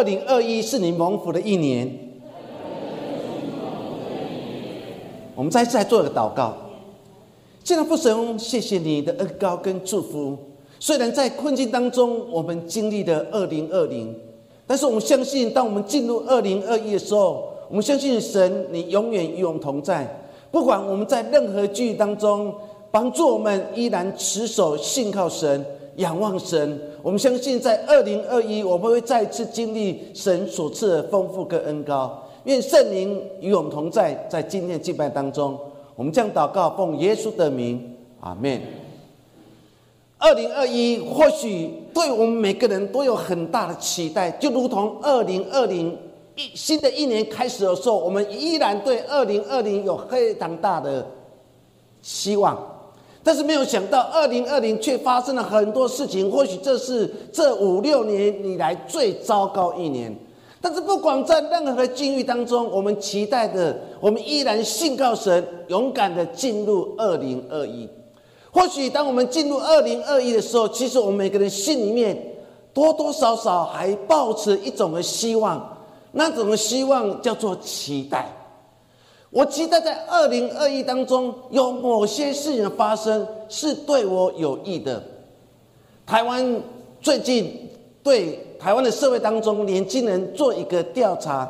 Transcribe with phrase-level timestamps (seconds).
[0.00, 1.86] 二零二一是你蒙福的一年。
[5.34, 6.54] 我们再次来做一个祷告。
[7.62, 10.38] 现在父神，谢谢你的恩高跟祝福。
[10.78, 14.18] 虽然在困境当中，我们经历了二零二零，
[14.66, 20.08] 但是我们相信，当我们进入二零二一的时候，我们相信神，你永远与我们同在。
[20.50, 22.54] 不管我们在任何境遇当中，
[22.90, 25.62] 帮助我们依然持守信靠神、
[26.00, 26.80] 仰望神。
[27.02, 32.22] 我们相信，在二零二一，我们会再次经历神所赐的丰富跟恩高。
[32.44, 35.58] 愿圣灵与我们同在，在今天敬拜当中，
[35.94, 38.60] 我们将祷告奉耶稣的名，阿门。
[40.18, 45.96] 二零二一或许对我们每个人都有很大的期待，就如同二零二零
[46.36, 51.06] 一新的一年开始的时候，我们依然对二零二零有非常大的
[52.02, 52.69] 希望。
[53.22, 56.30] 但是没有想到，二零二零却发生了很多事情。
[56.30, 60.14] 或许这是这五六年以来最糟糕一年。
[60.62, 67.88] 但是不管在任何境遇当中，我们期待的，我们依然信靠神，勇敢的进入二零二一。
[68.50, 72.16] 或许当我们进入二零二一的时候，其实我们每个人心里面
[72.74, 75.78] 多多少少还抱持一种的希望，
[76.12, 78.30] 那种的希望叫做期待。
[79.30, 85.02] 我期待在二零二一当中有某些事情的发生是对我有益的。
[86.04, 86.60] 台湾
[87.00, 87.70] 最近
[88.02, 91.48] 对台湾的社会当中年轻人做一个调查，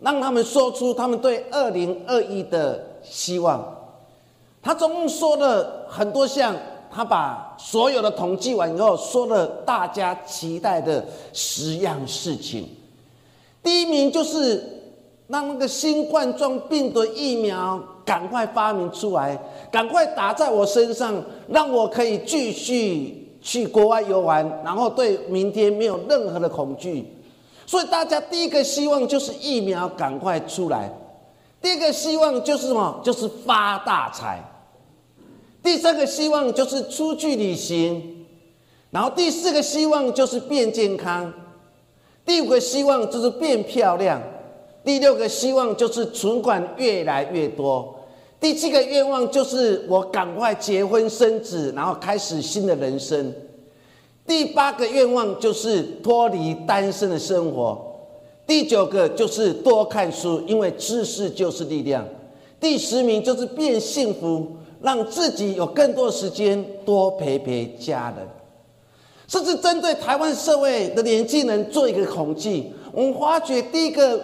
[0.00, 3.62] 让他们说出他们对二零二一的希望。
[4.62, 6.56] 他总共说了很多项，
[6.90, 12.66] 他把所有的统计完以后，说了大家期待的十样事情。
[13.62, 14.83] 第一名就是
[15.34, 19.36] 让那个新冠状病毒疫苗赶快发明出来，
[19.68, 21.12] 赶快打在我身上，
[21.48, 27.04] 让我可以继续去国外游玩，然后对明天没有任何的恐惧。
[27.66, 30.88] 所以大家第一个希望就是疫苗赶快出来，
[31.60, 33.00] 第二个希望就是什么？
[33.02, 34.40] 就是发大财。
[35.64, 38.24] 第三个希望就是出去旅行，
[38.92, 41.32] 然后第四个希望就是变健康，
[42.24, 44.22] 第五个希望就是变漂亮，
[44.84, 47.94] 第六个希望就是存款越来越多，
[48.38, 53.32] 第七个愿望就是我赶快结婚生子，然后开始新的人生，
[54.26, 57.78] 第八个愿望就是脱离单身的生活，
[58.46, 62.06] 第九个就是多看书，因为知识就是力量，
[62.60, 64.46] 第十名就是变幸福。
[64.82, 68.28] 让自己有更多时间多陪陪家人，
[69.26, 74.22] 甚至针对台湾社会的年轻人做一个统计，我们发觉第一个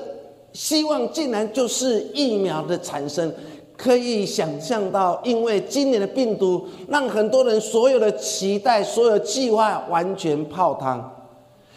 [0.52, 3.32] 希望竟然就是疫苗的产生。
[3.76, 11.10] 可以想象到，因为今年的病毒让很多人所有的期待、所有计划完全泡汤，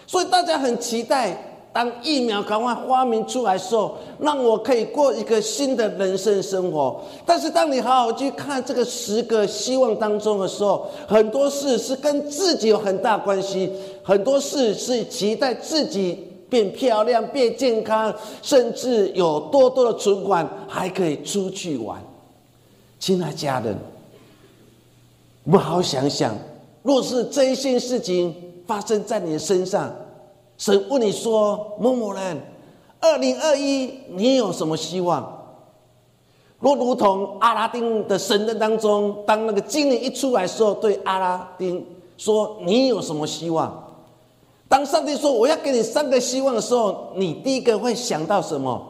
[0.05, 1.49] 所以大家很期待。
[1.71, 7.01] 当疫苗赶快发明出来的时候，让我可以过一个新的人生生活。
[7.25, 13.71] 但是，当你好好去看这个十个希望当中的时候，很多事是跟自己有很大关系，
[14.03, 21.99] 很多事是期待自己变漂亮、变健康，甚至有多多的存款，还可以出去玩。
[22.99, 23.75] 亲爱家人，
[25.45, 26.37] 我们好好想想，
[26.83, 28.35] 若是这一件事情
[28.67, 29.91] 发生在你的身上。
[30.55, 32.39] 神问你说：“某某人，
[32.99, 35.27] 二零二一你有什么希望？”
[36.61, 41.83] 若如同阿拉丁的神灯当中，当那个精灵一出来的时候，对阿拉丁
[42.15, 43.82] 说：“你有什么希望？”
[44.73, 48.83] 当上帝说：“我要给你三个希望”的时候，你第一个会想到什么？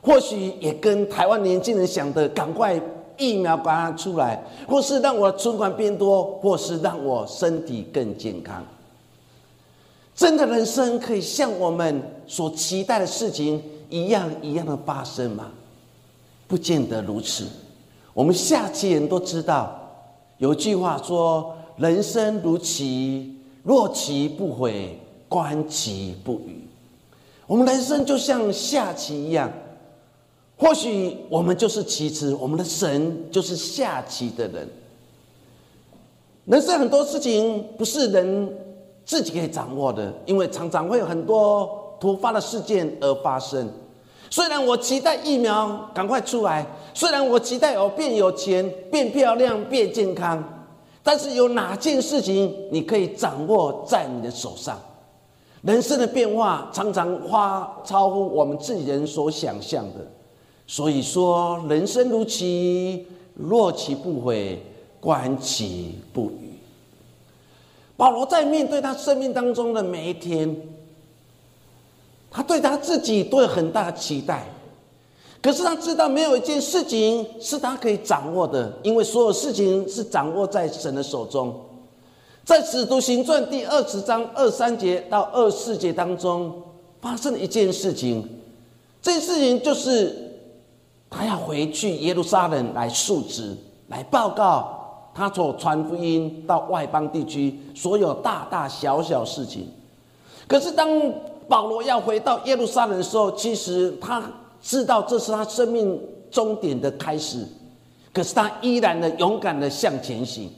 [0.00, 2.80] 或许也跟台湾年轻人想的：赶快
[3.18, 8.64] 疫苗赶快出来，或是让我的存款变多，或是让我身体更健康。
[10.14, 13.60] 真的人生可以像我们所期待的事情
[13.90, 15.50] 一样一样的发生吗？
[16.46, 17.44] 不见得如此。
[18.14, 19.76] 我们下期人都知道，
[20.38, 23.34] 有句话说：“人生如棋，
[23.64, 24.96] 若棋不悔，
[25.28, 26.66] 观棋不语。”
[27.46, 29.50] 我们人生就像下棋一样，
[30.56, 34.68] 或许我们就是棋子，我们的神就是下棋的人。
[36.44, 38.66] 人生很多事情不是人。
[39.06, 43.70] 自己可以掌握的，因为常常会有很多突发的事件而发生。
[44.28, 50.42] 虽然我期待疫苗赶快出来，虽然我期待我变有钱、变漂亮、变健康，
[51.04, 54.76] 但是有哪件事情你可以掌握在你的手上？
[55.66, 60.06] 人生的变化常常花超乎我们自己人所想象的。
[60.64, 63.04] 所以说，人生如棋，
[63.34, 64.62] 若棋不悔，
[65.00, 66.56] 观棋不语。
[67.96, 70.56] 保罗在面对他生命当中的每一天，
[72.30, 74.46] 他对他自己都有很大的期待。
[75.42, 81.60] 可是他知道没有一件事情是他可以掌握的，因为所有事情是掌握在神的手中。
[82.46, 86.62] 在使徒行传第二十章二三节到二四节当中，
[87.00, 88.24] 发生了一件事情。
[89.02, 90.16] 这件事情就是
[91.10, 93.52] 他要回去耶路撒冷来述职，
[93.88, 99.68] 来报告他所传福音到外邦地区所有大大小小事情。
[100.46, 100.88] 可是当
[101.48, 104.22] 保罗要回到耶路撒冷的时候，其实他。
[104.62, 107.46] 知道这是他生命终点的开始，
[108.12, 110.50] 可是他依然的勇敢的向前行。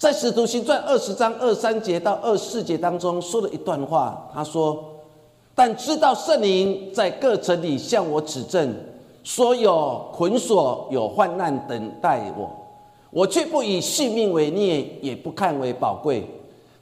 [0.00, 4.82] 在使徒行传二十章二三节到二十四节当中说了一段话，他说
[5.54, 8.74] ：“但知道圣灵在各城里向我指证，
[9.22, 12.50] 说有捆锁、有患难等待我，
[13.10, 16.26] 我却不以性命为念，也不看为宝贵，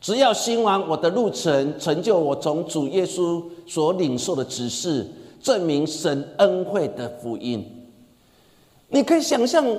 [0.00, 5.04] 只要兴完我的路程，成就我从主耶稣所领受的指示。”
[5.40, 7.64] 证明神恩惠的福音，
[8.88, 9.64] 你可以想象《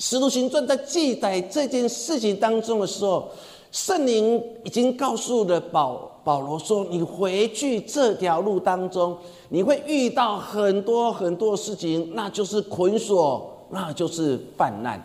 [0.00, 3.28] 使徒行传》在记载这件事情当中的时候，
[3.70, 9.14] 圣灵已经告诉了保保罗说：“你回去这条路当中，
[9.50, 14.98] 你会遇到很多很多事情，那就是捆锁，那就是泛滥。”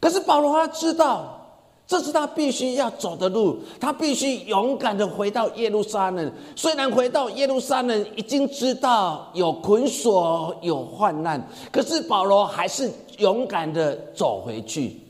[0.00, 1.37] 可是保罗他知道。
[1.88, 6.30] 这是他必须要走的路，他必须勇敢的回到耶路撒冷。
[6.54, 11.42] 虽然回到耶路撒冷已经知道有捆锁、有患难，
[11.72, 15.00] 可是保罗还是勇敢的走回去。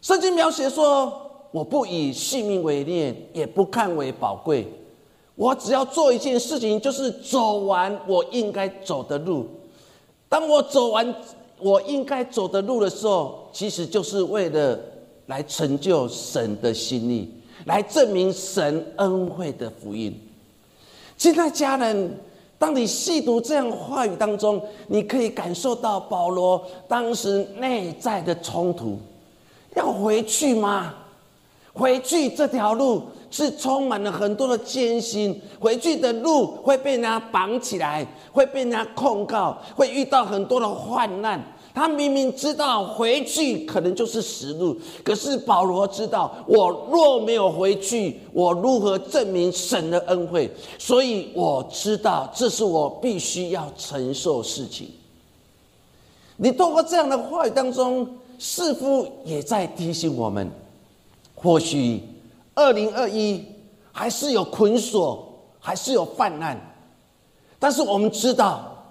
[0.00, 1.12] 圣经描写说
[1.50, 4.72] ：“我不以性命为念，也不看为宝贵。
[5.34, 9.44] 我只要做一件事情，就是走完我应该走的路。
[10.28, 11.12] 当我走完
[11.58, 14.78] 我应该走的路的时候，其实就是为了。”
[15.26, 17.30] 来成就神的心意，
[17.64, 20.18] 来证明神恩惠的福音。
[21.16, 22.18] 现在家人，
[22.58, 28.98] 当你细读这样话语当中，你可以感受到保罗当时内在的冲突。
[29.74, 30.94] 要回去吗？
[31.72, 41.38] 回去这条路是充满了很多的艰辛，回去的路会被人家绑起来，会被人家控告，会遇到很多的患难。
[41.76, 44.74] 他明明知道回去可能就是死路，
[45.04, 50.50] 可是保罗知道，我若没有回去，我如何证明神的恩惠？
[50.78, 54.88] 所以我知道，这是我必须要承受事情。
[56.38, 58.08] 你透过这样的话语当中，
[58.38, 60.50] 似乎也在提醒我们：
[61.34, 62.00] 或许
[62.54, 63.44] 二零二一
[63.92, 65.30] 还是有捆锁，
[65.60, 66.58] 还是有泛滥，
[67.58, 68.82] 但是我们知道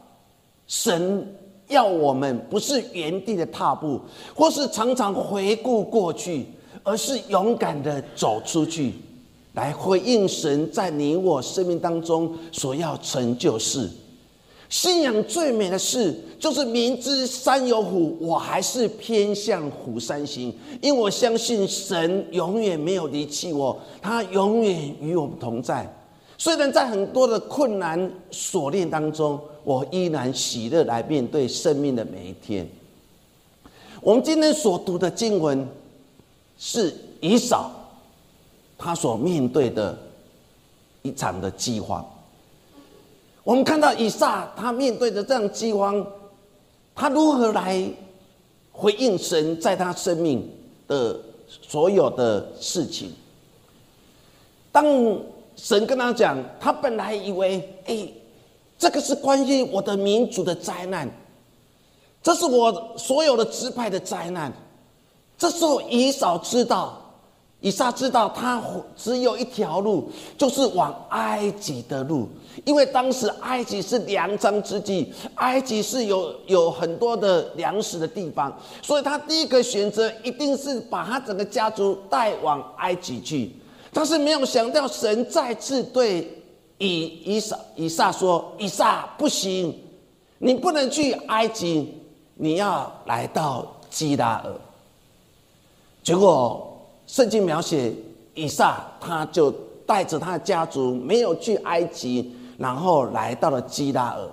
[0.68, 1.36] 神。
[1.68, 4.00] 要我们不是原地的踏步，
[4.34, 6.46] 或是常常回顾过去，
[6.84, 8.94] 而是勇敢的走出去，
[9.54, 13.90] 来回应神在你我生命当中所要成就事。
[14.68, 25.88] 信仰最美的事，就是明知山有虎，我还是偏向虎山行，因为我相信神永远没有离弃我，他永远与我们同在。
[26.46, 29.42] 虽然在很多的困难锁链当中。
[29.64, 32.70] 我依然喜乐来面对生命的每一天。
[34.00, 35.68] 我们今天所读的经文
[36.56, 37.72] 是以扫
[38.78, 39.98] 他所面对的
[41.02, 42.08] 一场的饥荒。
[43.44, 46.06] 我们看到以撒他面对的这样饥荒，
[46.94, 47.84] 他如何来
[48.72, 50.48] 回应神在他生命
[50.88, 51.20] 的
[51.64, 53.12] 所有的事情？
[54.72, 54.86] 当
[55.56, 58.08] 神跟他讲，他本来以为，哎。
[58.78, 61.10] 这个是关于我的民族的灾难，
[62.22, 64.52] 这是我所有的支派的灾难。
[65.38, 67.02] 这时候以扫知道，
[67.62, 68.62] 以撒知道他
[68.98, 72.28] 只有一条路，就是往埃及的路，
[72.66, 83.56] 因为当时埃及是粮仓之地，埃及是有有很多的粮食的地方，所以他第一个选择一定是把他整个家族带往埃及去。
[83.96, 86.30] 但是没有想到，神再次对。
[86.78, 89.74] 以以撒以撒说：“以撒不行，
[90.40, 91.94] 你不能去埃及，
[92.34, 94.54] 你要来到基拉尔。”
[96.04, 97.94] 结果圣经描写
[98.34, 99.50] 以撒，他就
[99.86, 104.30] 带着他的家族没有去埃及，然后来到了基拉尔。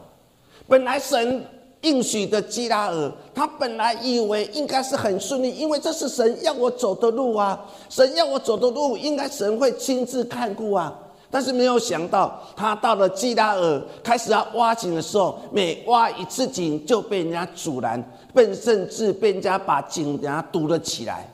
[0.67, 1.47] 本来神
[1.83, 10.93] 应许的基拉尔，他本来以为应该是很顺利，因为这是神要我走的路啊，神要我走的路，应该神会亲自看顾啊。
[11.29, 18.03] 但是没有想到，他到了基拉尔开始要挖井的时候，每挖一次井就被人家阻拦，
[18.35, 21.32] 被甚至被人家把井给他堵了起来。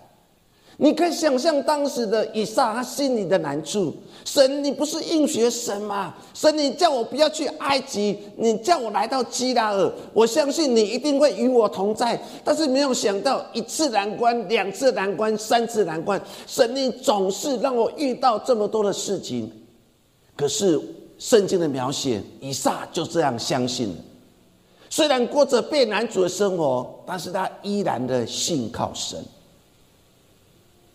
[0.80, 3.92] 你可以想象当时的以撒他心里的难处。
[4.24, 6.14] 神，你不是应许神吗？
[6.32, 12.20] 神，你叫我不要去埃及，你叫我来到基拉尔，我相信你一定会与我同在。
[12.44, 19.50] 但是没有想到一次难关，两次难关，三次难关，神，你总是让我遇到这么多的事情。
[20.36, 20.80] 可是
[21.18, 23.96] 圣经的描写，以撒就这样相信了。
[24.88, 29.18] 虽然过着被难主的生活，但是他依然的信靠神。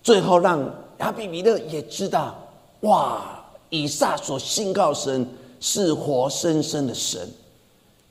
[0.03, 0.61] 最后让
[0.99, 2.35] 亚比米勒也知道，
[2.81, 3.39] 哇！
[3.69, 5.27] 以撒所信靠神
[5.59, 7.27] 是活生生的神，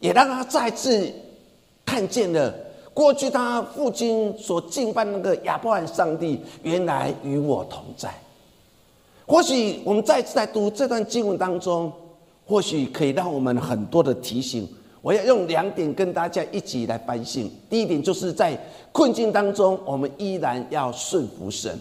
[0.01, 1.09] 也让他再次
[1.85, 2.53] 看见了
[2.93, 8.13] 过去他父亲所敬拜那个亚伯兰上帝，原来与我同在。
[9.25, 11.93] 或许我们再次在读这段经文当中，
[12.45, 14.69] 或许可以让我们很多的提醒。
[15.03, 17.51] 我要用两点跟大家一起来反省。
[17.69, 18.59] 第一点就是在
[18.93, 21.79] 困境当中，我们依然要顺服神。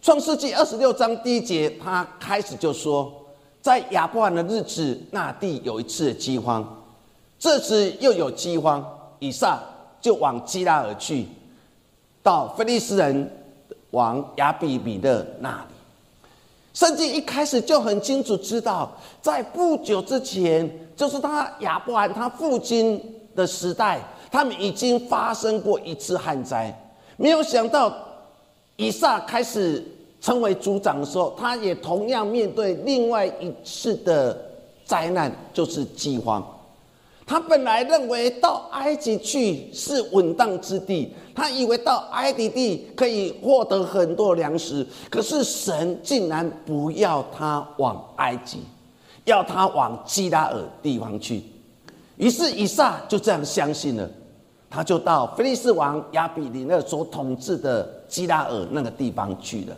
[0.00, 3.12] 创世纪二十六章第一节，他开始就说，
[3.60, 6.64] 在亚伯兰的日子，那地有一次饥荒，
[7.36, 8.84] 这次又有饥荒，
[9.18, 9.60] 以撒
[10.00, 11.26] 就往基拉而去，
[12.22, 13.28] 到菲利斯人
[13.90, 15.74] 往亚比米的那里。
[16.72, 23.00] 圣经一开始就很清楚知道，在不久之前，就是他亚伯兰他父亲
[23.34, 24.00] 的时代，
[24.30, 26.74] 他们已经发生过一次旱灾。
[27.18, 27.94] 没有想到，
[28.76, 29.84] 以撒开始
[30.20, 34.36] 成为族长的时候，他也同样面对另外一次的
[34.84, 36.44] 灾难，就是饥荒。
[37.26, 48.60] 他本来认为到埃及去是稳当之地，他以为到埃及地可以获得很多粮食，可是神竟然不要他往埃及，
[49.26, 51.44] 要他往基拉尔地方去。
[52.16, 54.10] 于是以撒就这样相信了，
[54.70, 59.76] 他就到菲利斯王亚比里那所统治的基拉尔那个地方去了。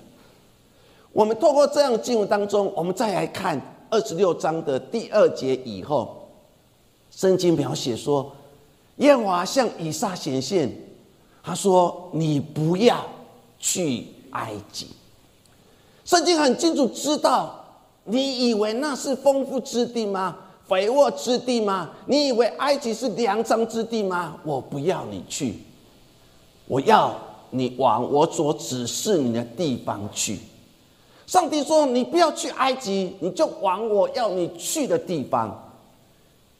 [1.12, 6.14] 我们透过这样的经文当中，我们再来看二十六章的第二节以后。
[7.10, 8.30] 圣经描写说，
[8.96, 10.70] 耶和华向以撒显现，
[11.42, 13.02] 他说：“你不要
[13.58, 14.88] 去埃及。”
[16.04, 17.57] 圣经很清楚知道，
[18.08, 20.36] 你以为那是丰富之地吗？
[20.66, 21.90] 肥沃之地吗？
[22.06, 24.36] 你以为埃及是粮仓之地吗？
[24.44, 25.54] 我不要你去，
[26.66, 27.14] 我要
[27.50, 30.38] 你往我所指示你的地方去。
[31.26, 35.64] 上帝说：“你不要去埃及，你就往我要你去的地方。”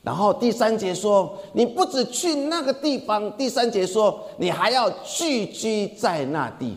[0.03, 3.31] 然后第三节说，你不止去那个地方。
[3.37, 6.77] 第三节说，你还要聚居在那地，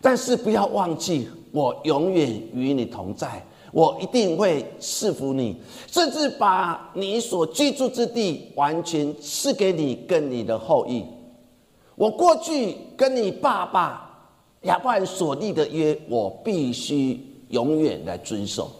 [0.00, 11.04] 但是不要忘记，我永远与你同在，我一定会赐福你，甚至把你所居住之地完全赐给你跟你的后裔。
[11.94, 14.28] 我过去跟你爸爸
[14.62, 18.70] 亚伯兰所立的约，我必须永远来遵守。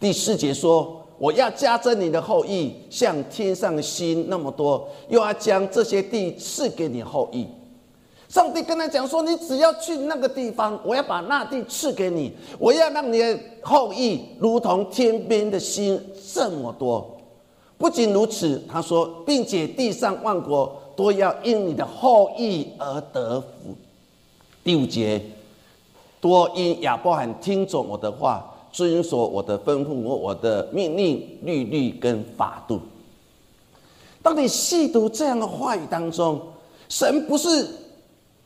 [0.00, 1.00] 第四节说。
[1.16, 7.46] 我要加增你的后裔，像天上星那么多，又要将这些地赐给你后裔。
[8.34, 17.16] 上帝跟他讲说：“你只要去那个地方，我要把那地赐给你，我要让你的后裔如同天边的星这么多。”
[17.78, 23.46] 不仅如此，他说，并且地上万国都要因你的后裔而得福。
[24.64, 25.22] 第五节，
[26.20, 28.50] 多因亚伯罕听从我的话。
[28.72, 32.80] 遵守我的吩咐和我的命令、律律跟法度。
[34.20, 36.40] 当你细读这样的话语当中，
[36.88, 37.64] 神不是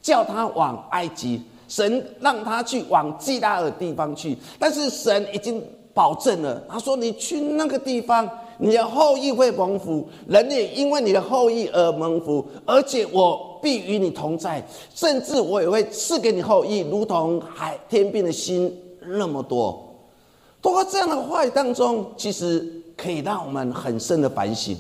[0.09, 5.63] 叫他往埃及，神让他去往基拉尔地方去，但是神已经
[5.93, 19.85] 保证了，他说：“你去那个地方，你的后裔会蒙福，人也因为你的后裔而蒙福，而且我必与你同在，甚至我也会赐给你后裔，如同海天边的心那么多。”
[20.63, 24.75] 通过这样的话语当中，其实可以让我们很深的反省。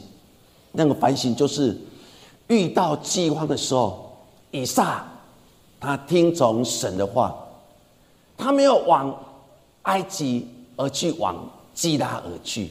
[0.72, 1.76] 那个反省就是，
[2.46, 4.16] 遇到饥荒的时候，
[4.52, 5.06] 以撒
[5.80, 7.34] 他听从神的话，
[8.36, 9.14] 他没有往
[9.82, 11.36] 埃及而去，往
[11.74, 12.70] 基拉尔去。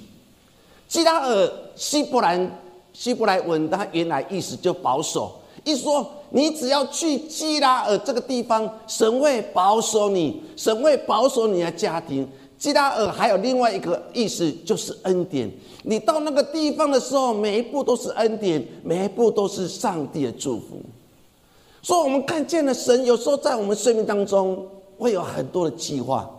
[0.88, 2.60] 基拉尔希伯兰
[2.94, 12.28] 希伯来文，他原来意思就保守，一说你只要去基拉尔这个地方，神会保守你，神会保守你的家庭。
[12.58, 15.50] 基拉尔还有另外一个意思，就是恩典。
[15.84, 20.82] 你到那个地方的时候，每一步都是恩典，每一步都是上帝的祝福。
[21.88, 24.68] 所以，我们看见了神，有时候在我们生命当中
[24.98, 26.30] 会有很多的计划，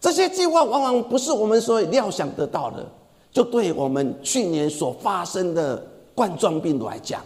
[0.00, 2.84] 这些计划往往不是我们所料想得到的。
[3.30, 5.80] 就对我们去年所发生的
[6.16, 7.22] 冠状病毒来讲，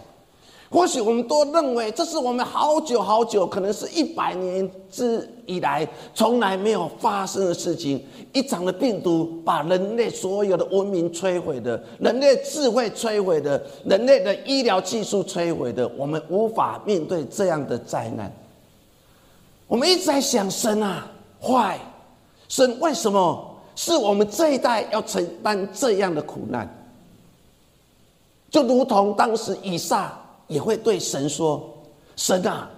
[0.68, 8.04] 或许我们都认为这是我们好久好久，可能是一百年之以来从来没有发生的事情。
[8.32, 18.30] 一场的病毒把人类所有的文明摧毁的，人类智慧摧毁的，人类的医疗技术摧毁的，我们无法面对这样的灾难。
[19.68, 21.06] 我们一直在想：神啊，
[21.40, 21.78] 坏！
[22.48, 26.68] 神为什么是我们这一代要承担这样的苦难？
[28.50, 30.12] 就如同当时以撒。
[30.48, 31.68] 也会对神说
[32.14, 32.70] ：“神啊，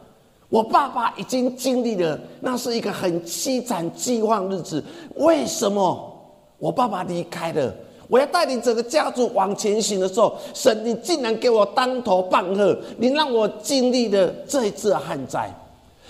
[0.48, 4.82] 我爸爸已经经历了，那是一个很凄惨、饥荒日子。
[5.16, 6.10] 为什么
[6.58, 7.74] 我爸爸离开了？
[8.08, 12.74] 我要带领整个家族往前行的时候，神，你竟然给我当头棒喝！
[12.96, 15.52] 你让我经历了这一次旱灾。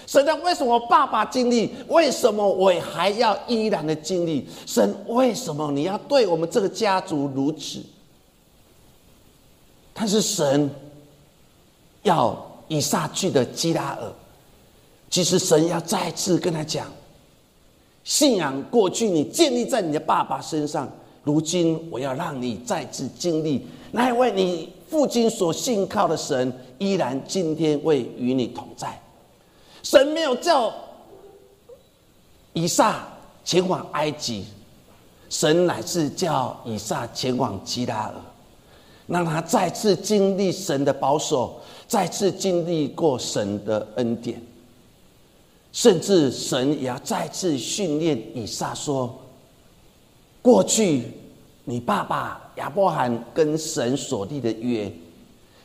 [0.06, 1.74] 神啊，为什么爸爸经历？
[1.88, 4.48] 为什么我还要依然的经历？
[4.64, 7.80] 神，为什么你要对我们这个家族如此？
[9.92, 10.70] 他是神。”
[12.08, 12.34] 要
[12.68, 14.12] 以撒去的基拉尔，
[15.10, 16.86] 其实神要再次跟他讲：
[18.02, 20.90] 信仰过去你建立在你的爸爸身上，
[21.22, 28.98] 如今我要让你再次经历那一位你父亲所信靠的神，依然今天会与你同在。
[29.82, 30.72] 神没有叫
[32.54, 33.06] 以撒
[33.44, 34.46] 前往埃及，
[35.28, 38.14] 神乃是叫以撒前往基拉尔，
[39.08, 41.60] 让他再次经历神的保守。
[41.88, 44.40] 再次经历过神的恩典，
[45.72, 49.18] 甚至神也要再次训练以撒说：
[50.40, 51.02] 过去
[51.64, 54.92] 你爸爸亚伯罕跟神所立的约，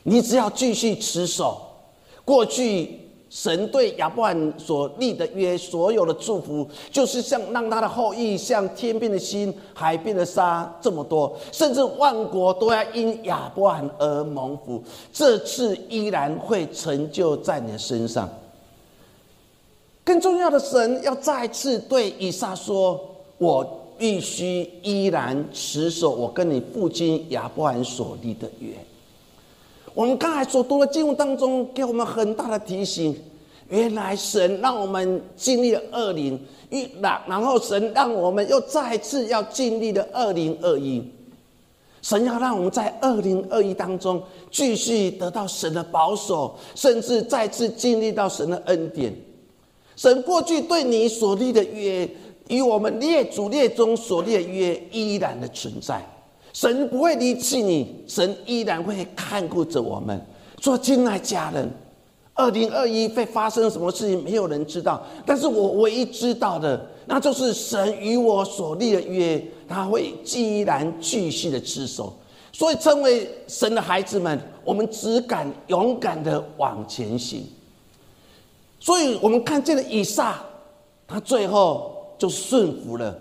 [0.02, 1.60] 你只要继续持守。
[2.24, 3.03] 过去。
[3.34, 14.80] 神对亚伯兰所立的约，所有的祝福，就是像让他的后裔像天边的星、海边的沙这么多，甚至万国都要因亚伯兰而蒙福。
[15.12, 18.28] 这次依然会成就在你的身上。
[20.04, 23.00] 更重要的，神要再次对以撒说
[23.38, 23.66] ：“我
[23.98, 28.72] 必须依然持守我跟你父亲亚伯兰所立的约。”
[29.94, 33.16] 我们刚才所读的经文当中，给我们很大的提醒。
[33.70, 41.02] 原来神让我们经历了二零一，然然后神让我们又再次要经历了二零二一。
[42.02, 49.14] 神要让我们在二零二一当中继续得到神的保守，甚至再次经历到神的恩典。
[49.96, 52.06] 神过去对你所立的约，
[52.48, 56.04] 与我们列祖列宗所立的约依然的存在。
[56.54, 60.18] 神不会离弃你，神依然会看顾着我们。
[60.58, 61.68] 做亲爱家人，
[62.32, 65.02] 二零二一会发生什么事情，没有人知道。
[65.26, 72.16] 但是我唯一知道的，那就是神与我所立的约，他会依然继续的持守。
[72.52, 77.44] 所以，成为神的孩子们，我们只敢勇敢的往前行。
[78.78, 80.40] 所以我们看见了以撒，
[81.08, 83.18] 他最后就顺服了，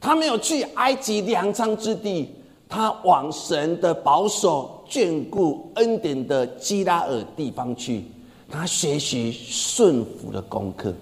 [0.00, 2.36] 他没有去埃及粮仓之地。
[2.70, 8.04] 他往神的保守、眷顾、恩典的基拉尔地方去，
[8.48, 10.94] 他学习顺服的功课。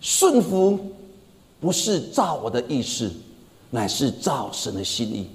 [0.00, 0.78] 顺服
[1.60, 3.12] 不是照我的意思，
[3.70, 5.28] 乃是照神的心意。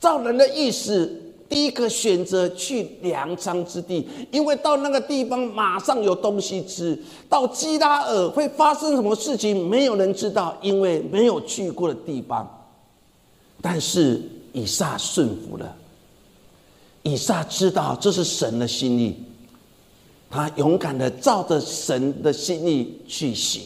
[0.00, 6.98] 照人的意思，第一个选择去粮仓之地，因为到那个地方马上有东西吃。
[7.28, 12.48] 到基拉尔会发生什么事情，没有人知道，因为没有去过的地方。
[13.64, 14.20] 但是
[14.52, 15.72] 以撒顺服了，
[17.04, 19.16] 以撒知道这是神的心意，
[20.28, 23.62] 他勇敢的照着神的心意去行。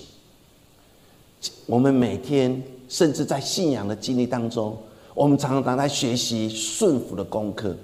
[1.65, 4.77] 我们每天甚至在信仰的经历当中，
[5.15, 7.75] 我们常常在学习顺服的功课。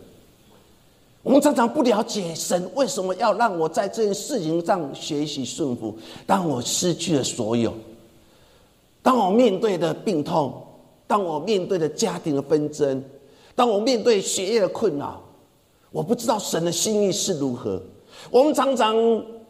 [1.23, 5.97] 我们常常不了解神为什么要让我在这件事情上学习顺服。
[6.27, 7.73] 当我失去了所有，
[9.03, 10.62] 当我面对的病痛。
[11.13, 13.05] 当我面对着家庭的纷争，
[13.55, 15.21] 当我面对学业的困扰，
[15.91, 17.79] 我不知道神的心意是如何。
[18.31, 18.97] 我们常常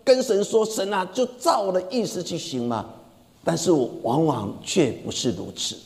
[0.02, 2.84] 跟神说：“神啊，就照我的意思去行嘛。”
[3.44, 5.76] 但是我往往却不是如此。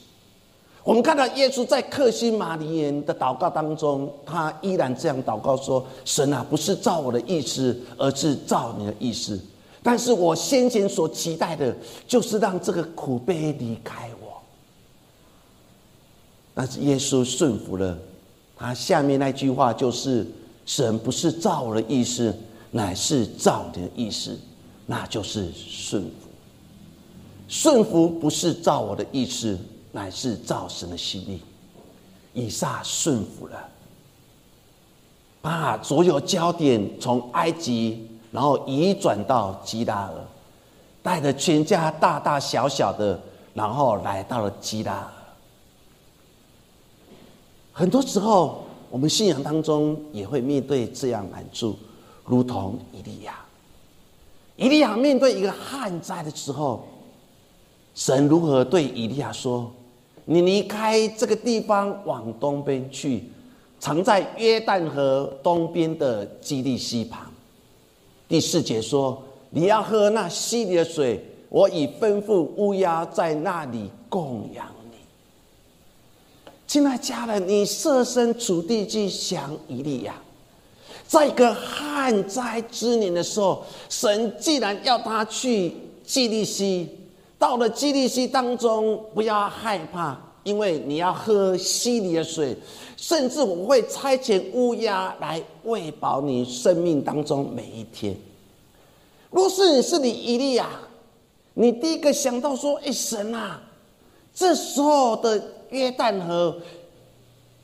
[0.82, 9.38] 我们看到耶稣在克西玛尼园的祷告当中，他依然这样祷告说：“神啊，不是照我的意思，而是照你的意思。
[9.82, 11.76] 但是我先前所期待的，
[12.08, 14.08] 就是让这个苦悲离开。”
[16.58, 17.98] 但是耶稣顺服了，
[18.56, 20.26] 他下面那句话就是
[20.64, 22.34] ：“神不是照我的意思，
[22.70, 24.34] 乃是照你的意思。”
[24.88, 26.10] 那就是顺服。
[27.46, 29.58] 顺服不是照我的意思，
[29.92, 31.38] 乃是照神的心意。
[32.32, 33.68] 以撒顺服了，
[35.42, 40.14] 把所有焦点从埃及，然后移转到基拉尔，
[41.02, 43.20] 带着全家大大小小的，
[43.52, 45.12] 然后来到了基拉。
[47.78, 51.76] 很多时候，我们信仰当中也会面对这样难处，
[52.24, 53.38] 如同以利亚。
[54.56, 56.88] 以利亚面对一个旱灾的时候，
[57.94, 59.70] 神如何对以利亚说
[60.24, 63.24] ：“你离开这个地方，往东边去，
[63.78, 67.30] 藏在约旦河东边的基利溪旁。”
[68.26, 74.66] 第四节说：“你要喝那溪里的水，我已吩咐乌鸦在那里供养。”
[76.66, 80.14] 亲爱家人，你设身处地去想一利亚。
[81.06, 85.72] 在一个旱灾之年的时候，神既然要他去
[86.04, 86.88] 基利西，
[87.38, 92.56] 到了基利西当中，不要害怕，因为你要喝溪里的水，
[92.96, 98.16] 甚至我会差遣乌鸦来喂饱你生命当中每一天。
[99.30, 100.68] 若是你是你伊利亚，
[101.54, 103.62] 你第一个想到说：“哎，神啊，
[104.34, 106.56] 这时候的约旦河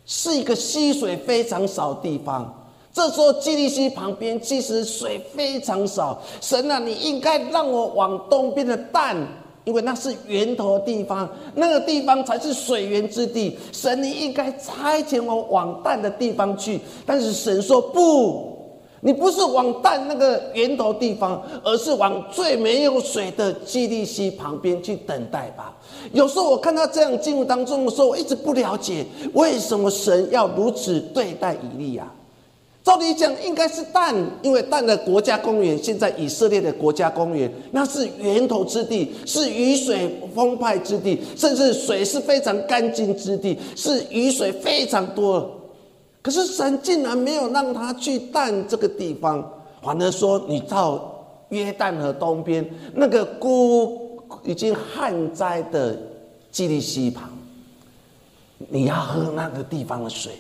[0.05, 2.53] 是一个溪水非常少地方。”
[2.95, 6.21] 这时候，基利西旁边其实水非常少。
[6.43, 9.17] 神啊，你应该让我往东边的蛋，
[9.65, 13.59] 因为那是源头地方，那个地方才是水源之地。
[13.73, 16.79] 神，你应该差遣我往蛋的地方去。
[17.07, 18.52] 但是神说不，
[19.05, 25.77] 你不是往蛋那个源头地方，而是往最没有水的基利西旁边去等待吧。
[26.12, 32.09] 有时候我看到这样进入当中的时候，我一直不了解为什么神要如此对待以利亚。
[32.85, 45.49] 照理讲，应该是蛋，因为蛋的国家公园，现在以色列的国家公园，那是源头之地，是雨水丰沛之地，甚至水是非常干净之地，是雨水非常多。
[46.23, 49.45] 可是神竟然没有让他去蛋这个地方，
[49.83, 55.99] 反而说你到约旦河东边那个孤已经旱灾的
[56.51, 57.29] 基利西旁，
[58.69, 60.33] 你要喝那个地方的水。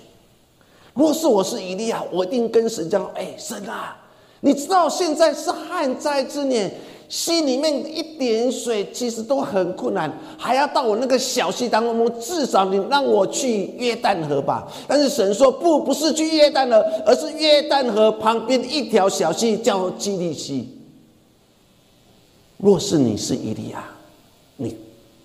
[0.94, 3.96] 若是我是以利亚，我一定跟神讲：“哎，神啊，
[4.40, 6.72] 你知道现在是旱灾之年，
[7.12, 20.66] 溪里面一点水其实都很困难，还要到我那个小溪当中，至少你让我去约旦河吧。”但是神说：“不，不是去约旦河，而是约旦河旁边一条小溪，叫基利溪。”
[22.56, 23.84] 若是你是以利亚，
[24.56, 24.74] 你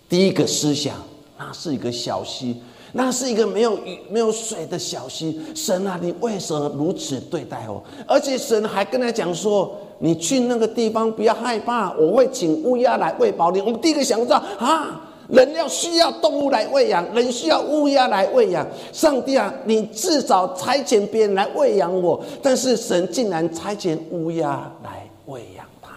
[0.10, 0.94] 第一个思想，
[1.38, 2.58] 那是一个小溪。
[2.94, 5.40] 那是一个没有雨、没有水的小溪。
[5.54, 7.84] 神啊，你为什么如此对待我？
[8.08, 18.66] 而且神还跟他讲说：“你去那个地方不要害怕，我会请乌鸦来喂饱你。”我们第一个想到啊，人要需要动物来喂养，人需要乌鸦来喂养。
[18.94, 25.92] 上帝啊，你至少差遣别人来喂养我，但是神竟然差遣乌鸦来喂养他。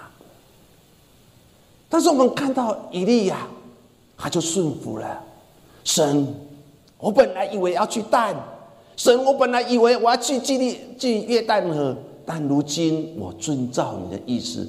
[1.89, 3.47] 但是我们看到以利亚，
[4.19, 5.23] 他就顺服了
[5.85, 6.27] 神。
[7.01, 8.37] 我本来以为要去蛋，
[8.97, 14.69] 神，我本来以为我要去基利去约旦河，但如今我遵照你的意思，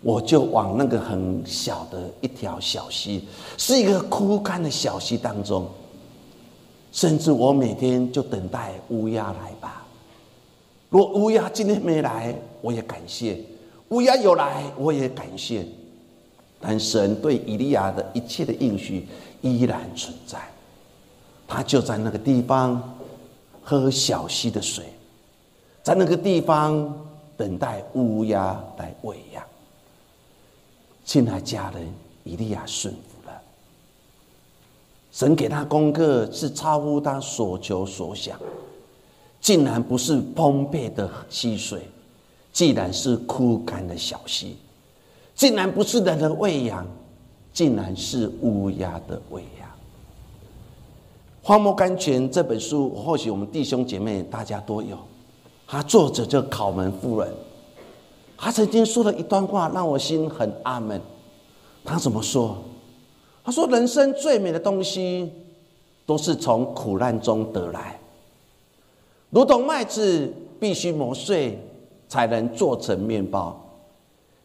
[0.00, 3.24] 我就往那个很小的一条小溪，
[3.58, 5.66] 是一个枯干的小溪当中，
[6.92, 9.84] 甚至我每天就等待乌鸦来吧。
[10.88, 13.34] 若乌鸦今天没来，我也感谢；
[13.88, 15.66] 乌鸦有来，我也感谢。
[16.60, 19.06] 但神对以利亚的一切的应许
[19.40, 20.38] 依然存在。
[21.46, 22.96] 他就在那个地方
[23.62, 24.84] 喝小溪的水，
[25.82, 26.92] 在那个地方
[27.36, 29.42] 等待乌鸦来喂养。
[31.04, 31.86] 亲爱家人，
[32.24, 33.40] 以利亚顺服了，
[35.12, 38.36] 神给他功课是超乎他所求所想，
[39.40, 41.88] 竟然不是丰沛的溪水，
[42.52, 44.56] 既然是枯干的小溪，
[45.36, 46.84] 竟然不是人的喂养，
[47.52, 49.65] 竟然是乌鸦的喂养。
[51.46, 54.98] 《荒漠甘泉》这本书，或许我们弟兄姐妹大家都有。
[55.64, 57.32] 他作者叫考门夫人，
[58.36, 61.00] 他曾经说了一段话，让我心很阿闷。
[61.84, 62.56] 他怎么说？
[63.44, 65.30] 他说：“人生最美的东西，
[66.04, 67.96] 都是从苦难中得来。
[69.30, 70.28] 如同麦子
[70.58, 71.56] 必须磨碎，
[72.08, 73.56] 才能做成面包；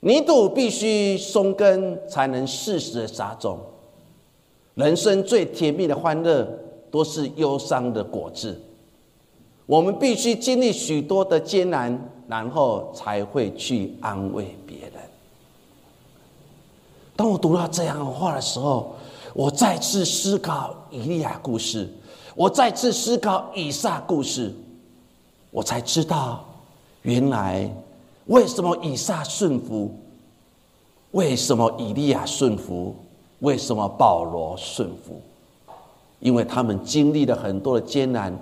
[0.01, 3.57] 泥土必须松根，才能适时的撒种。
[4.75, 6.47] 人生最甜蜜的欢乐。”
[6.91, 8.61] 都是忧伤的果子，
[9.65, 14.91] 我们必须经历许多的艰难，然后才会去安慰别人。
[17.15, 18.93] 当我读到这样的话的时候，
[19.33, 21.87] 我再次思考以利亚故事，
[22.35, 24.53] 我再次思考以撒故事。
[25.51, 26.45] 我才知道，
[27.01, 27.69] 原来
[28.25, 29.93] 为什么以撒顺服，
[31.11, 32.95] 为什么以利亚顺服，
[33.39, 35.21] 为什么保罗顺服？
[36.21, 38.33] 因为他们经历了很多的艰难，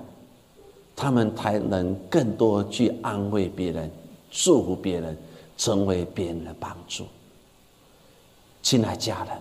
[0.96, 3.90] 他们才能更多去安慰别人、
[4.30, 5.18] 祝福别人，
[5.58, 7.06] 成为别人的帮助。
[8.62, 9.34] 亲爱家人，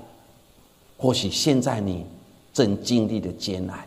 [0.96, 2.06] 或许现在你
[2.52, 3.84] 正经历的艰难。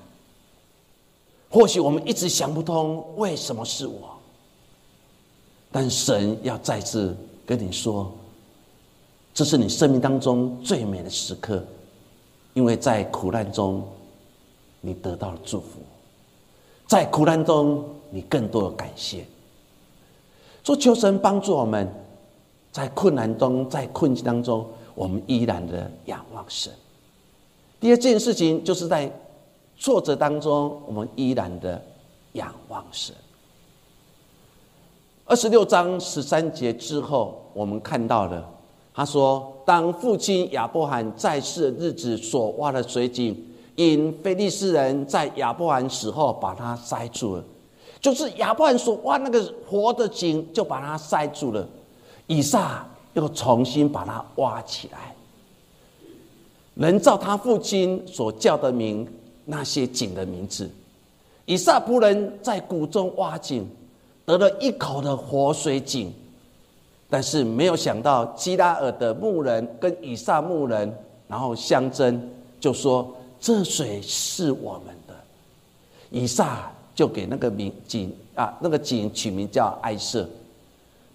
[1.49, 4.17] 或许我们一直想不通为什么是我，
[5.71, 8.11] 但神要再次跟你说，
[9.33, 11.65] 这是你生命当中最美的时刻，
[12.53, 13.85] 因为在苦难中，
[14.81, 15.79] 你得到了祝福，
[16.87, 19.25] 在苦难中，你更多的感谢。
[20.63, 21.89] 说求神帮助我们，
[22.71, 26.73] 在困难中，在困境当中，我们依然的仰望神。
[27.79, 29.09] 第二件事情就是在。
[29.83, 31.83] 挫折当中，我们依然的
[32.33, 33.15] 仰望神。
[35.25, 38.47] 二十六章十三节之后，我们看到了，
[38.93, 43.35] 他说：“当父亲亚伯罕在世的日子所挖的水井，
[43.75, 47.43] 因非利士人在亚伯罕死后把它塞住了，
[47.99, 51.67] 就是亚伯罕所挖那个活的井，就把它塞住了。
[52.27, 55.15] 以撒又重新把它挖起来，
[56.75, 59.07] 人照他父亲所叫的名。”
[59.43, 60.69] 那些井的名字，
[61.45, 63.67] 以撒仆人在谷中挖井，
[64.23, 66.13] 得了一口的活水井，
[67.09, 70.95] 但是没有想到基拉尔的牧人跟以撒牧人
[71.27, 72.29] 然后相争，
[72.59, 75.15] 就说这水是我们的，
[76.11, 80.29] 以撒就给那个名井啊那个井取名叫埃瑟。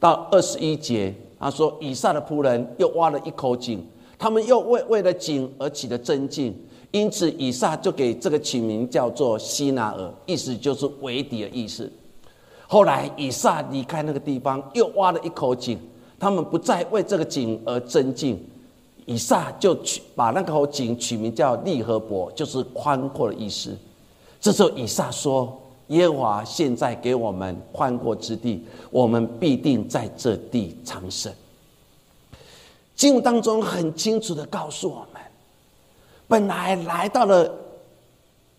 [0.00, 3.86] 到二十一节，他说以撒的仆人又挖了一口井，
[4.18, 6.52] 他们又为为了井而起的争竞。
[6.90, 11.90] 因此，以撒就给这个取名叫做希拿尔，意思就是为敌的意思。
[12.66, 15.78] 后来，以撒离开那个地方，又挖了一口井，
[16.18, 18.44] 他们不再为这个井而争竞。
[19.06, 23.74] 以撒就取把那口井取名叫利和伯，就是宽阔的意思。
[24.40, 31.32] 这时候，以撒说：“耶和华现在给我们宽阔之地，我们必定在这地长生。”
[32.94, 35.22] 经文当中很清楚的告诉我们。
[36.28, 37.48] 本来来到了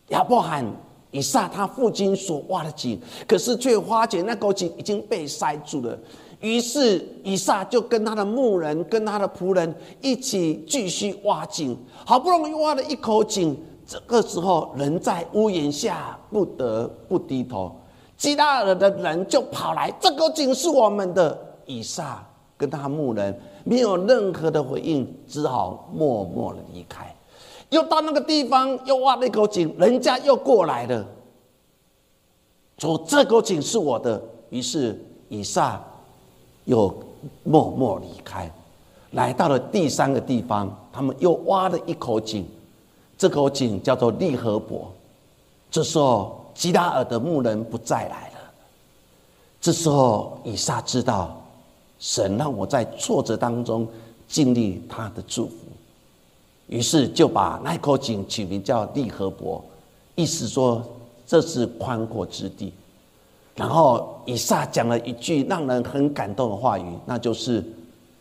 [0.09, 0.65] 亚伯罕
[1.11, 5.97] 以撒他父亲所挖的井，可是却发觉那口井已经被塞住了。
[6.39, 11.77] 于是以撒就跟他的牧人、跟他的仆人一起继续挖井。
[12.05, 17.75] 好不容易挖了一口井，这个时候人在屋檐下不得不低头。
[18.15, 21.45] 基拉尔的人就跑来，这口井是我们的。
[21.69, 27.13] 以撒跟他牧人没有任何的回应，只好默默的离开。
[27.71, 31.05] 又到那个地方，又挖了一口井，人家又过来了，
[32.77, 34.21] 说这口井是我的。
[34.49, 34.97] 于是
[35.27, 35.83] 以撒
[36.67, 36.93] 又
[37.43, 38.51] 默默离开，
[39.11, 42.45] 来到了第三个地方，他们又挖了一口井，
[43.17, 44.91] 这口井叫做利和伯。
[45.71, 48.33] 这时候基拉尔的牧人不再来了。
[49.61, 51.41] 这时候以撒知道，
[51.99, 53.87] 神让我在挫折当中
[54.27, 55.55] 经历他的祝福。
[56.67, 59.63] 于是就把那口井取名叫利和伯，
[60.15, 60.83] 意思说
[61.25, 62.73] 这是宽阔之地。
[63.57, 67.63] 然后以撒讲了一句让人很感动的话语，那就是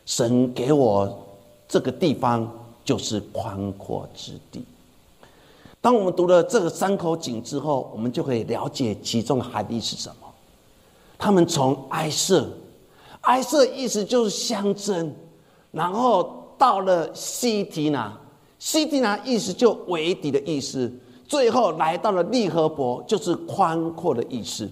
[0.06, 1.16] 神给我
[1.68, 2.50] 这个地方
[2.82, 4.64] 就是宽阔之地。
[5.80, 10.26] 当我们读了这个三口井之后，我们就可以了解其中含义是什么。
[11.18, 12.48] 他们从哀色，
[13.20, 15.14] 哀色意思就是相争，
[15.70, 18.18] 然后到了西提拿。
[18.58, 20.90] 西提拿意思就为敌的意思，
[21.28, 24.66] 最后来到了利和伯，就是宽阔的意思。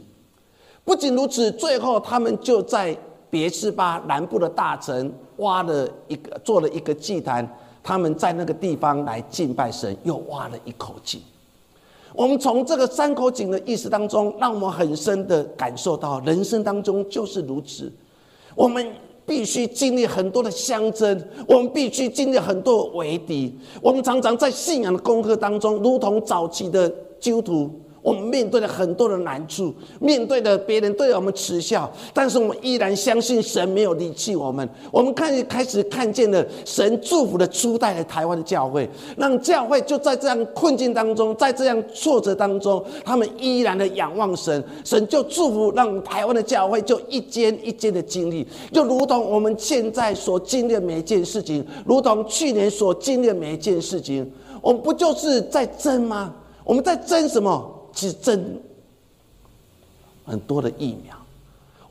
[0.84, 2.96] 不仅如此，最后他们就在
[3.30, 7.48] 别斯巴南部的大城挖了一个，做了一个祭坛，
[7.82, 11.20] 他们在那个地方来敬拜神，又挖了一口井。
[12.14, 17.92] 我们从这个三口井的意思当中，让我们很深的感受到，人生当中就是如此，
[18.54, 18.86] 我们。
[19.26, 23.58] 必须经历很多的相争，我们必须经历很多为敌。
[23.80, 26.86] 我们常常在信仰的功课当中，如同早期的
[27.18, 27.80] 基督徒。
[28.04, 34.68] 我们面对了很多的难处，面对着别人对我们耻笑，但是我们依然相信神没有离弃我们。
[34.92, 38.86] 我们看开始看见了神祝福的初代的台湾的教会，
[39.16, 56.34] 让教会就在这样困境当中，在这样挫折当中，他们依然的仰望神，神就祝福让台湾的教会就一间一间的经历，就如同我们现在所经历的每一件事情，如同去年所经历的每一件事情，我们不就是在争吗？
[56.64, 57.70] 我们在争什么？
[57.94, 58.60] 去争
[60.26, 61.14] 很多的疫苗，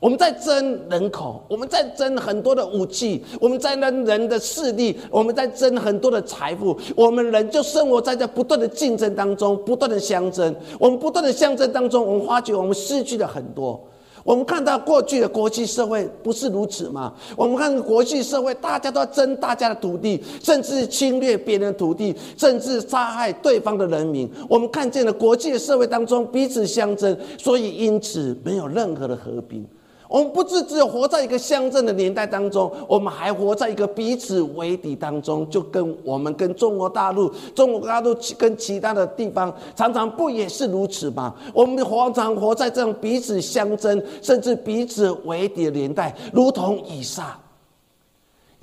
[0.00, 6.78] 我们在争人口，我们在争很多的武器，我们在争人的势力，我们在争很多的财富。
[6.94, 10.54] 我们人就生活在这不断的竞争当中，不断的相争。
[10.78, 13.80] 我们不断的相争当中，我们发觉我们失去了很多。
[14.24, 17.12] 我们看到过去的国际社会不是如此吗？
[17.36, 24.28] 我们看国际社会，大家都要争大家的土地，甚至侵略别人的土地，甚至杀害对方的人民。
[24.48, 29.64] 我们看见了国际社会当中彼此相争，所以因此没有任何的和平。
[30.08, 41.34] 我们不是只有活在一个乡镇的年代当中，我们还活在一个彼此为敌当中，就跟我们跟中国大陆、中国大陆跟其他的地方，常常不也是如此吗？
[41.52, 47.26] 我们常常活在这样彼此相争，甚至彼此为敌的年代，如同以上。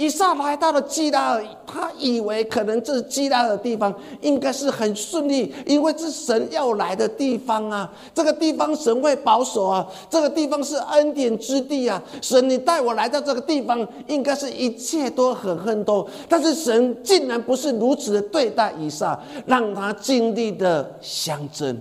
[0.01, 7.87] 以撒来到了基拉尔，他以为可能这是基拉尔的地方应该是很顺利，因为这是神要来的地方啊。
[8.11, 12.01] 这个地方神会保守啊，这个地方是恩典之地啊。
[12.19, 16.09] 神，你带我来到这个地方，应该是一切都很很多。
[16.27, 21.79] 但是神竟然不是如此的对待以撒，让他经历的相争。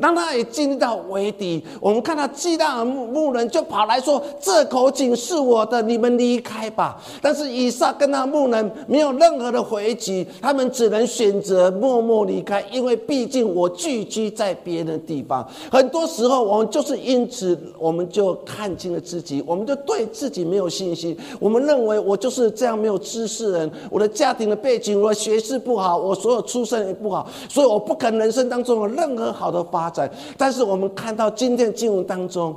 [0.00, 1.62] 让他也经历到为敌。
[1.78, 15.46] 我们看到基大尔牧牧人就跑来说：“这口井是我的，你们离开吧。”但是以撒跟他牧人没有任何的回击，他们只能选择默默离开，因为毕竟我聚居在别人的地方。
[15.70, 21.14] 很多时候，我们就是因此，我们就看清了自己，我们就对自己没有信心。
[21.38, 29.89] 我们认为我就是这样没有知识人，我的家庭的背景，我的学识不好，我所有出身也不好，所以我不可能人生当中有任何好的发。
[30.36, 32.54] 但是我们看到今天经文当中，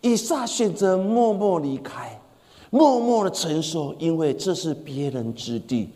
[0.00, 2.20] 以撒选择默默离开，
[2.70, 5.88] 默默的承受，因为这是别人之地，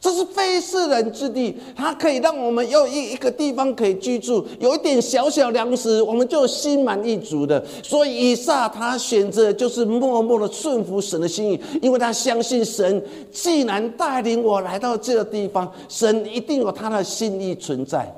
[0.00, 7.64] 这是非世人之地，它可以让我们有一一个地方可以居住，有一点小小粮食，我们就心满意足的。
[7.82, 18.14] 所以以撒他选择就是默默的顺服神的心意，因为他相信神既然带领我来到这个地方，神一定有他的心意存在。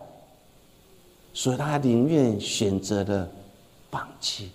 [1.36, 3.28] 所以他宁愿选择了
[3.90, 4.50] 放弃，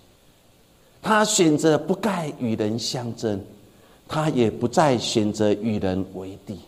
[0.99, 3.39] 他选择不再与人相争，
[4.07, 6.59] 他也不再选择与人为敌。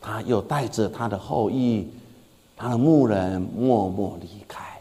[0.00, 1.86] 他又带着他的后裔，
[2.56, 4.80] 他的牧人默默离开，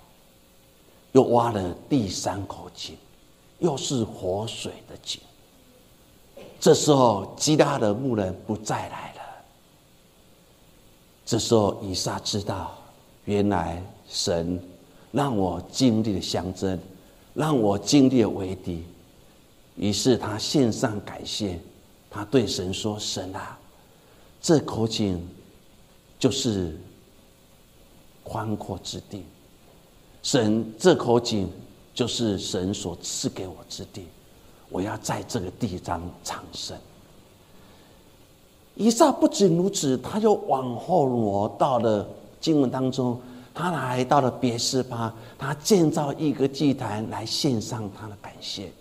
[1.12, 2.96] 又挖了第三口井，
[3.60, 5.20] 又是活水的井。
[6.62, 9.22] 这时候，基大的牧人不再来了。
[11.26, 12.74] 这时候，以撒知道。
[13.26, 14.60] 原来神
[15.12, 16.80] 让我经历了相争，
[17.34, 18.84] 让我经历了为敌，
[19.76, 21.60] 于是他献上感谢，
[22.10, 23.58] 他对神说：“神啊，
[24.40, 25.20] 这口井
[26.20, 26.78] 就是
[28.24, 29.24] 宽阔之地，
[30.22, 31.50] 神这口井
[31.96, 34.06] 就是神所赐给我之地，
[34.70, 36.78] 我要在这个地方长生。”
[38.76, 42.08] 以撒不仅如此，他又往后挪到了。
[42.46, 43.20] 经文当中，
[43.56, 48.72] 他来到了别是巴，他建造一个祭坛来献上他的感谢。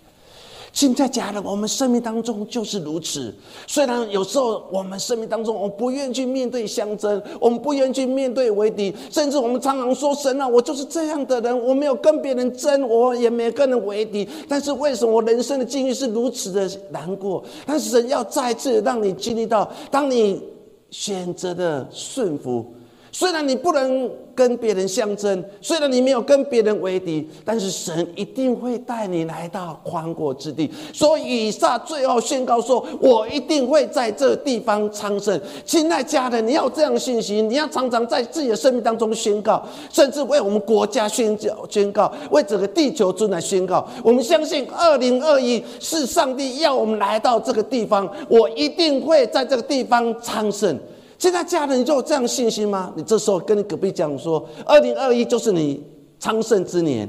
[0.70, 3.34] 现在家人，我们生命当中就是如此。
[3.66, 17.42] 虽然有时候我们生命当中，我们不愿意去面对相争，我们不愿意去面对为敌，甚至我们常常说：“神啊，我就是这样的人，我没有跟别人争，我也没跟人为敌。”但是为什么我人生的境遇是如此的难过？
[17.64, 20.42] 但是神要再次让你经历到，当你
[20.90, 22.74] 选择的顺服。
[23.14, 30.68] 虽然你不能跟别人相争，虽然你没有跟别人为敌，但是神一定会带你来到宽阔之地。
[30.92, 43.86] 所以以撒最后宣告说：“我一定会在这地方昌盛。”亲爱家人，你要这样信心，你要常常在自己的生命当中宣告，甚至为我们国家宣教宣告，为整个地球尊来宣告。
[44.02, 50.76] 我们相信，二零二一是上帝要我们来到这个地方，我一定会在这个地方昌盛。
[51.24, 52.92] 现在家人就有这样信心吗？
[52.94, 55.82] 你这时候跟你隔壁讲说：“二零二一就是你
[56.20, 57.08] 昌盛之年。”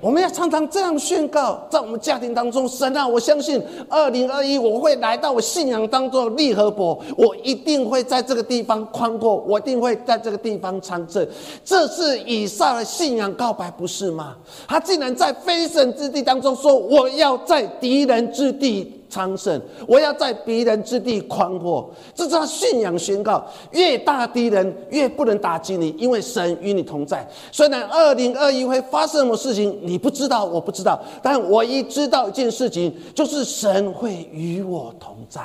[0.00, 11.28] 我们要常常这样宣告，在我们家庭当中，神啊，我相信二零二一我会来到我信仰当中的利和伯，我一定会在这个地方宽阔，我一定会在这个地方昌盛。
[11.62, 14.38] 这是以撒的信仰告白，不是吗？
[14.66, 23.44] 他竟然在非神之地当中说：“我要在敌人之地。”昌盛，我要在敌人之地宽阔，这是他信仰宣告。
[23.72, 27.28] 越大敌人，越不能打击你，因为神与你同在。
[27.50, 35.42] 虽然二零二一会发生什么事情，你不知道，我不知道，但我一知道一件事情，就是神会与我同在。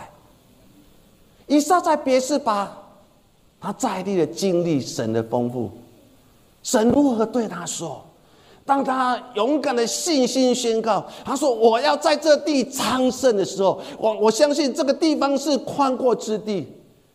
[1.47, 2.77] 以撒在别是巴，
[3.59, 5.71] 他在地的经历神的丰富，
[6.61, 8.03] 神如何对他说？
[8.65, 16.67] 当他勇敢的信心宣告，他说：“我要在这地昌盛的时候，我我相信这个地方是宽阔之地。”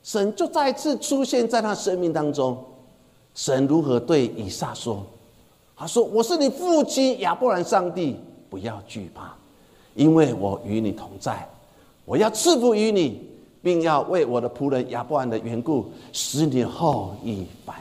[0.03, 2.57] 神就再次出现在他生命当中。
[3.35, 5.03] 神如何对以撒说？
[5.77, 8.17] 他说：“我是你父亲亚伯兰上帝，
[8.49, 9.35] 不要惧怕，
[9.95, 11.47] 因为我与你同在。
[12.05, 13.21] 我要赐福于你，
[13.61, 17.75] 并要为我的仆人亚伯兰的缘故，使你后裔繁。”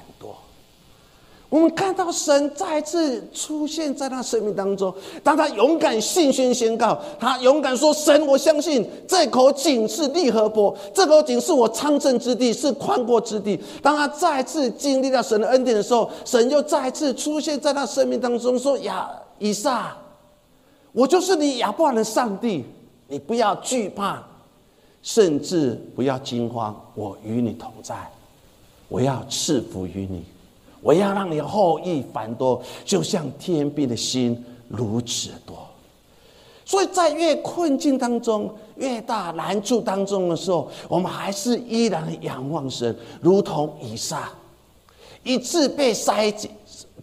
[1.50, 4.94] 我们看到神再次出现在他生命当中，
[5.24, 19.98] 当他勇敢信心宣告，他勇敢说：“神，我相信这口井是利和波，这口井是我昌盛之地，是宽阔之地。”当他再次经历到神的恩典的时候，神又再次出现在他生命当中，说：“亚以撒，
[20.92, 22.64] 我就是你亚伯的上帝，
[23.08, 24.24] 你不要惧怕，
[25.02, 27.96] 甚至不要惊慌，我与你同在，
[28.88, 30.24] 我要赐福于你。”
[30.82, 35.58] 我要让你后裔繁多，就像天边的心如此多。
[36.64, 44.30] 所以在越困境当中、越大难处当中的时候，我们还是依然仰望神，如同以撒，
[45.24, 46.52] 一次被塞井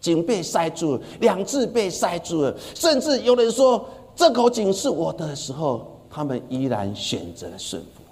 [0.01, 8.03] 井被塞住了，两次被塞住了，甚至有人说这口井是我的时候，他们依然选择了顺服。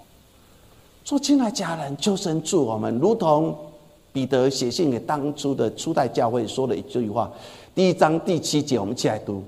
[1.05, 3.57] 做亲爱家人，求神助我们，如同。
[4.15, 7.29] 彼得写信给当初的初代教会，说了一句话：
[7.75, 9.43] 第一章第七节，我们一起来读，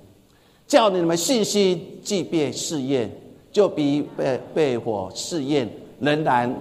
[0.67, 3.09] 叫你们信心即便试验，
[3.49, 5.69] 就比被被火试验
[6.01, 6.53] 仍然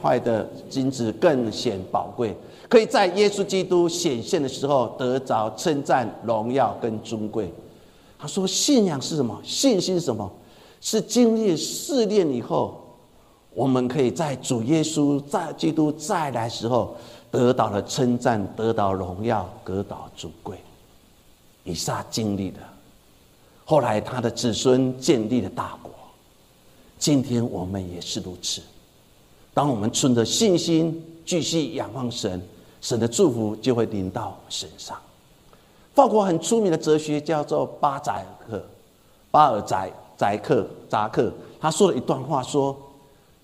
[0.00, 2.32] 坏的金子更显宝贵，
[2.68, 7.52] 可以在耶稣基督显现的时候得着称赞、荣耀跟尊贵。
[8.20, 9.36] 他说：信仰是什么？
[9.42, 10.30] 信心是什么？
[10.80, 12.80] 是经历试炼以后，
[13.52, 16.94] 我们可以在主耶稣在基督再来时候。
[17.32, 20.58] 得到了称赞，得到荣耀，得到尊贵。
[21.64, 22.58] 以撒经历的，
[23.64, 25.90] 后来他的子孙建立了大国。
[26.98, 28.60] 今天我们也是如此。
[29.54, 32.40] 当我们存着信心，继续仰望神，
[32.82, 34.98] 神的祝福就会临到我们身上。
[35.94, 38.62] 法国很出名的哲学叫做巴宰克，
[39.30, 42.76] 巴尔宰宰克扎克，他说了一段话说：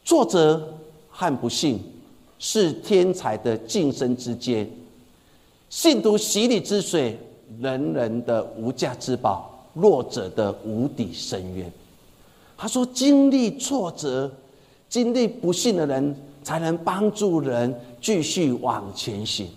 [0.04, 0.74] 作者
[1.10, 1.80] 和不幸。
[2.38, 4.68] 是天才的晋升之阶，
[5.68, 7.18] 信徒洗礼之水，
[7.60, 11.70] 人人的无价之宝，弱者的无底深渊。
[12.56, 14.30] 他说：经历挫折、
[14.88, 19.48] 经历不幸的人，才能帮助人继续往前行。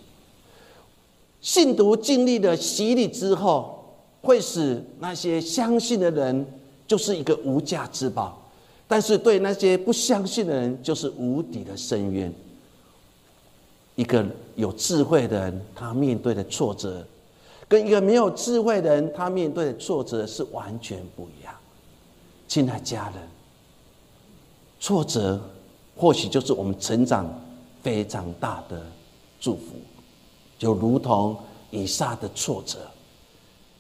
[1.40, 3.84] 信徒经历了洗礼之后，
[4.22, 6.46] 会使那些相信的人
[6.86, 8.32] 就是一个无价之宝；
[8.88, 12.32] 但是对那些不相信的人，就是无底的深渊。
[13.96, 14.26] 一个
[14.56, 17.06] 有智慧的人，他面对的挫折，
[17.68, 21.54] 跟一个没有智慧的人，他面对的挫折是完全不一样。
[22.48, 23.28] 亲爱家人，
[24.80, 25.39] 挫折
[25.96, 27.30] 或许就是我们成长
[27.82, 28.82] 非常大的
[29.39, 29.76] 祝福，
[30.58, 31.38] 就如同
[31.70, 32.80] 以撒的挫折，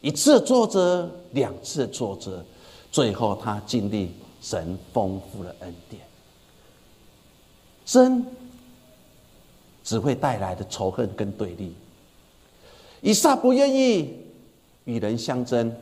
[0.01, 2.45] 一次挫折，两次挫折，
[2.91, 6.01] 最后他经历神丰富的恩典，
[7.85, 8.25] 真。
[9.83, 11.75] 只会带来的仇恨跟对立。
[13.01, 14.17] 以撒不愿意
[14.85, 15.73] 与人相争，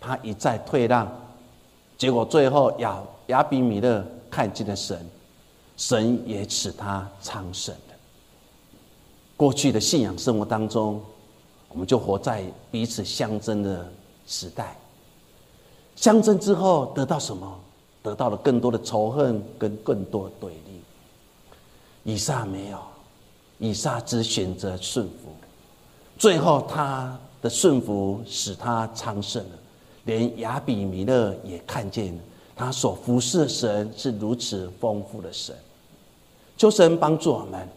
[0.00, 1.10] 他一再退让，
[1.96, 5.06] 结果最后亚亚比米勒看见了神，
[5.76, 7.94] 神也使他昌盛了。
[9.36, 11.00] 过去的信仰生活当中，
[11.68, 13.88] 我们就活在彼此相争的
[14.26, 14.76] 时代。
[15.94, 17.60] 相争之后得到什么？
[18.00, 20.80] 得到了更多的仇恨跟更多的对立。
[22.04, 22.78] 以撒没有。
[23.58, 25.34] 以撒只选择顺服，
[26.16, 29.58] 最后他的顺服使他昌盛了，
[30.04, 32.20] 连亚比米勒也看见了
[32.56, 35.54] 他所服侍的神是如此丰富的神。
[36.56, 37.68] 求神帮助我们。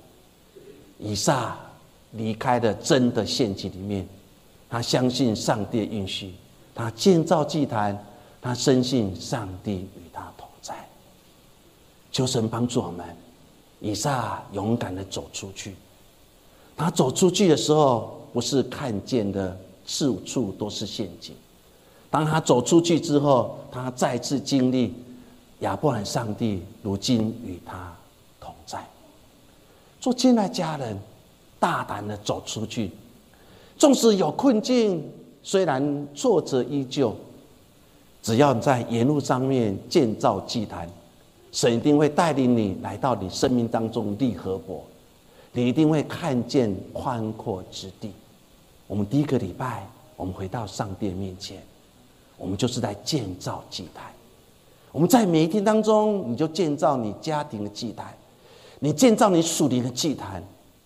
[1.04, 1.58] 以撒
[2.12, 4.08] 离开了真的陷阱里面，
[4.70, 6.36] 他相信上帝的允许，
[6.76, 7.98] 他建造祭坛，
[8.40, 10.76] 他深信上帝与他同在。
[12.12, 13.04] 求神帮助我们。
[13.82, 15.76] 以撒勇敢的走出去，
[16.78, 21.36] 他走出去的时候，不是看见的四处都是陷阱。
[22.12, 24.94] 当他走出去之后，他再次经历
[25.62, 27.92] 亚伯兰上帝如今与他
[28.40, 28.86] 同在。
[30.00, 30.96] 做亲爱家人，
[31.60, 32.92] 大胆的走出去，
[33.78, 35.04] 纵使有困境，
[35.42, 37.16] 虽然挫折依旧，
[38.22, 40.88] 只要在沿路上面建造祭坛。
[41.52, 44.84] 神一定会带领你来到你生命当中利和伯，
[45.52, 48.12] 你一定会看见宽阔之地。
[48.88, 49.86] 我们第一个礼拜，
[50.16, 51.62] 我们回到上帝面前，
[52.38, 54.06] 我们就是在建造祭坛。
[54.94, 58.14] 我们在每一天当中，你就建造你家庭的祭坛，
[58.80, 60.44] 你建造你属灵的祭坛，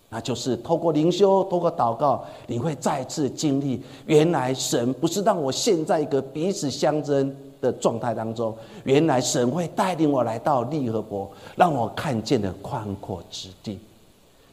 [0.09, 13.79] 那就是透过灵修，透过祷告，你会再次经历，原来神不是让我现在一个彼此相争的状态当中，原来神会带领我来到利和伯，让我看见了宽阔之地。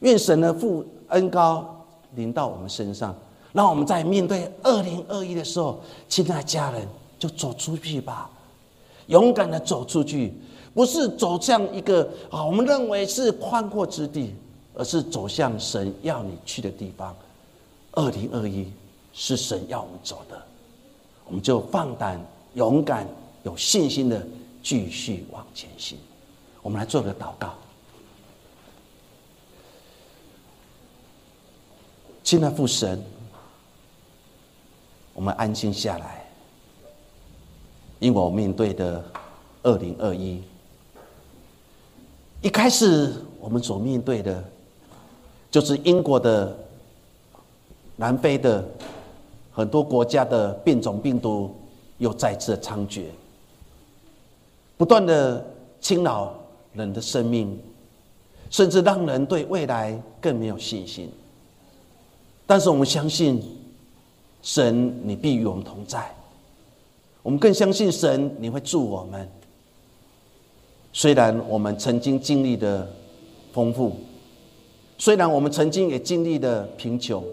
[0.01, 1.65] 愿神的父恩高
[2.15, 3.15] 临到我们身上，
[3.53, 6.87] 让我们在面对二零二一的时候，亲爱的家人，
[7.19, 8.31] 就走出去吧。
[9.07, 10.33] 勇敢的走出去，
[10.75, 14.35] 不是走向一个啊，我们认为是宽阔之地，
[14.75, 17.15] 而是走向神要你去的地方。
[17.93, 18.73] 二零二一
[19.13, 20.41] 是神要我们走的，
[21.27, 22.19] 我们就放胆、
[22.55, 23.07] 勇敢、
[23.43, 24.27] 有信心的
[24.63, 25.99] 继续往前行。
[26.63, 27.55] 我们来做个祷告，
[32.23, 33.03] 亲爱的父神，
[35.13, 36.25] 我们安静下来。
[37.99, 39.05] 因为我面对的
[39.63, 40.43] 二零二一，
[42.41, 44.43] 一开始我们所面对的，
[45.53, 46.57] 就是英国的、
[47.95, 48.69] 南非的
[49.53, 51.55] 很多国家的变种病毒
[52.03, 53.05] 又再次的猖獗，
[54.77, 55.45] 不断的
[55.81, 56.35] 侵扰
[56.75, 57.57] 人的生命，
[58.51, 61.09] 甚至让人对未来更没有信心。
[62.45, 63.41] 但是我们相信，
[64.43, 66.13] 神，你必与我们同在。
[67.23, 69.29] 我们更相信神，你会助我们。
[70.93, 72.87] 虽然我们曾经经历的
[73.53, 73.97] 丰富，
[74.99, 77.25] 虽然我们曾经也经历的贫穷，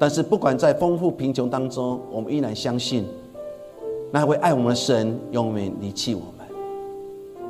[0.00, 3.06] 但是不管在丰富贫穷当中，我们依然相信，
[4.12, 6.46] 那位爱我们的神永远离弃我们。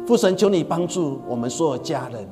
[0.06, 2.26] 父神，求你帮助我们所有家人，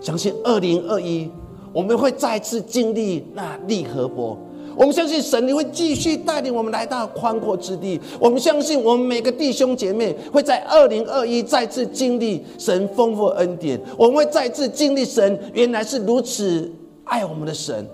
[0.00, 1.30] 相信二零二一，
[1.72, 4.36] 我们会再次经历那利和伯。
[4.76, 8.00] 我们相信神，你会继续带领我们来到宽阔之地。
[8.20, 13.80] 我们相信我们每个弟兄姐妹会在二零二一再次经历神丰富恩典。
[13.96, 16.70] 我们会再次经历神原来是如此
[17.04, 17.86] 爱我们的神。